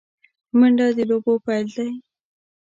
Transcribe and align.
منډه 0.59 0.87
د 0.95 0.99
لوبو 1.09 1.33
پیل 1.45 1.65
دی 1.75 1.89